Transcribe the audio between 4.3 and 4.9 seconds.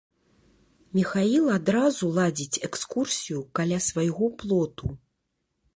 плоту.